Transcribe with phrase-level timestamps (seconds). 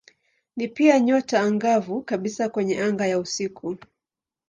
[0.57, 3.77] Ni pia nyota angavu kabisa kwenye anga ya usiku.